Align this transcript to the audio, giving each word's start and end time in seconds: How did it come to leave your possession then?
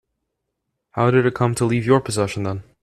How 0.93 1.11
did 1.11 1.27
it 1.27 1.35
come 1.35 1.53
to 1.53 1.63
leave 1.63 1.85
your 1.85 2.01
possession 2.01 2.41
then? 2.41 2.63